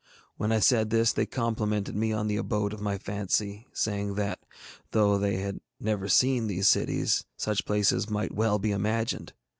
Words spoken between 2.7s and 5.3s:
of my fancy, saying that, though